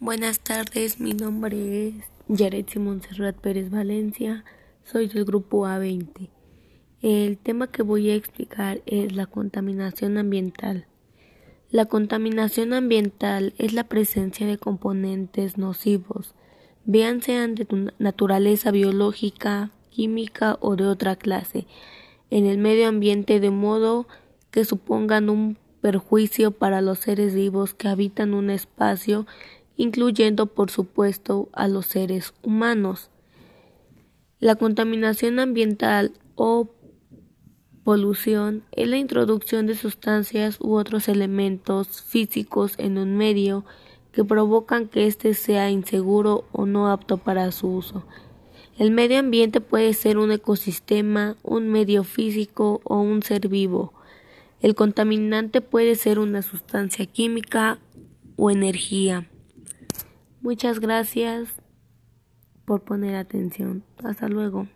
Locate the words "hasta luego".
64.02-64.66